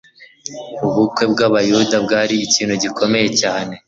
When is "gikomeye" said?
2.83-3.27